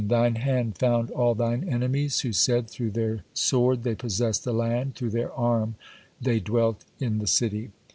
Thine 0.07 0.33
hand 0.33 0.79
found 0.79 1.11
all 1.11 1.35
Thine 1.35 1.63
enemies, 1.63 2.21
who 2.21 2.33
said, 2.33 2.67
through 2.67 2.89
their 2.89 3.23
sword 3.35 3.83
they 3.83 3.93
possessed 3.93 4.43
the 4.43 4.51
land, 4.51 4.95
through 4.95 5.11
their 5.11 5.31
arm 5.33 5.75
thy 6.19 6.39
dwelt 6.39 6.83
in 6.99 7.19
the 7.19 7.27
city. 7.27 7.69